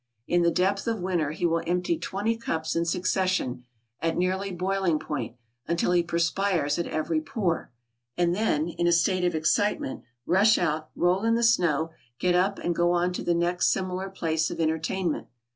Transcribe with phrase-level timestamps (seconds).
[0.25, 3.65] In the depth of winter he will empty twenty cups in succession,
[4.01, 5.35] at nearly boiling point,
[5.67, 7.71] until he perspires at every pore,
[8.17, 12.57] and then, in a state of excitement rush out, roll in the snow, get up
[12.57, 15.27] and go on to the next similar place of entertainment.